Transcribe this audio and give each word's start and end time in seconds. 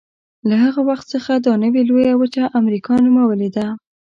له 0.49 0.55
هغه 0.63 0.81
وخت 0.89 1.05
څخه 1.15 1.31
دا 1.45 1.53
نوې 1.63 1.81
لویه 1.89 2.13
وچه 2.21 2.43
امریکا 2.59 2.93
نومولې 3.05 3.49
ده. 3.55 3.65